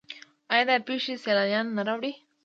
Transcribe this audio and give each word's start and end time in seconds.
آیا 0.51 0.63
دا 0.69 0.75
پیښې 0.87 1.13
سیلانیان 1.23 1.65
نه 1.75 1.81
راوړي؟ 1.87 2.11